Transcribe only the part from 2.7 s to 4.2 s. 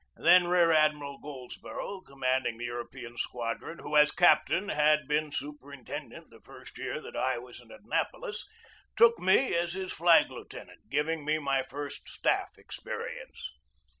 ropean Squadron, who as